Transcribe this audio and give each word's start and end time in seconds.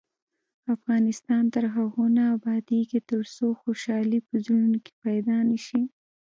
افغانستان 0.75 1.43
تر 1.53 1.63
هغو 1.75 2.03
نه 2.17 2.23
ابادیږي، 2.35 2.99
ترڅو 3.09 3.45
خوشحالي 3.61 4.19
په 4.27 4.33
زړونو 4.43 4.77
کې 4.85 4.93
پیدا 5.03 5.37
نشي. 5.49 5.81